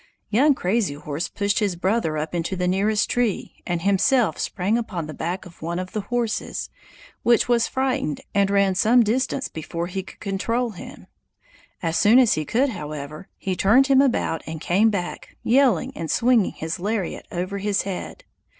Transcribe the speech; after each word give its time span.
Young 0.31 0.55
Crazy 0.55 0.95
Horse 0.95 1.27
pushed 1.27 1.59
his 1.59 1.75
brother 1.75 2.17
up 2.17 2.33
into 2.33 2.55
the 2.55 2.67
nearest 2.67 3.07
tree 3.07 3.61
and 3.67 3.83
himself 3.83 4.39
sprang 4.39 4.75
upon 4.75 5.05
the 5.05 5.13
back 5.13 5.45
of 5.45 5.61
one 5.61 5.77
of 5.77 5.91
the 5.91 6.01
horses, 6.01 6.71
which 7.21 7.47
was 7.47 7.67
frightened 7.67 8.19
and 8.33 8.49
ran 8.49 8.73
some 8.73 9.03
distance 9.03 9.47
before 9.47 9.85
he 9.85 10.01
could 10.01 10.19
control 10.19 10.71
him. 10.71 11.05
As 11.83 11.99
soon 11.99 12.17
as 12.17 12.33
he 12.33 12.45
could, 12.45 12.69
however, 12.69 13.27
he 13.37 13.55
turned 13.55 13.85
him 13.85 14.01
about 14.01 14.41
and 14.47 14.59
came 14.59 14.89
back, 14.89 15.37
yelling 15.43 15.91
and 15.95 16.09
swinging 16.09 16.53
his 16.53 16.79
lariat 16.79 17.27
over 17.31 17.59
his 17.59 17.83
head. 17.83 18.23